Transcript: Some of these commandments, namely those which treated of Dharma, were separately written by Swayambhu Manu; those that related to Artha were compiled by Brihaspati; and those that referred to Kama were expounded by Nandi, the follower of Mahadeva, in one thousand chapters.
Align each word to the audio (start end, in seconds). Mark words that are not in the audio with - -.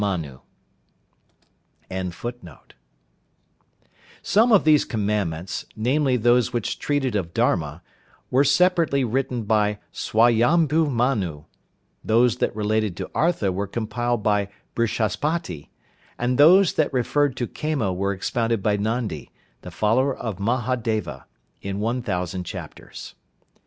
Some 0.01 0.39
of 4.51 4.63
these 4.63 4.83
commandments, 4.83 5.65
namely 5.75 6.17
those 6.17 6.51
which 6.51 6.79
treated 6.79 7.15
of 7.15 7.35
Dharma, 7.35 7.83
were 8.31 8.43
separately 8.43 9.03
written 9.03 9.43
by 9.43 9.77
Swayambhu 9.91 10.89
Manu; 10.89 11.43
those 12.03 12.37
that 12.37 12.55
related 12.55 12.97
to 12.97 13.11
Artha 13.13 13.51
were 13.51 13.67
compiled 13.67 14.23
by 14.23 14.49
Brihaspati; 14.73 15.69
and 16.17 16.39
those 16.39 16.73
that 16.73 16.91
referred 16.91 17.37
to 17.37 17.45
Kama 17.45 17.93
were 17.93 18.11
expounded 18.11 18.63
by 18.63 18.77
Nandi, 18.77 19.29
the 19.61 19.69
follower 19.69 20.17
of 20.17 20.39
Mahadeva, 20.39 21.25
in 21.61 21.79
one 21.79 22.01
thousand 22.01 22.45
chapters. 22.45 23.13